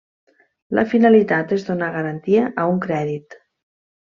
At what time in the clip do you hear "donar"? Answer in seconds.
1.67-1.91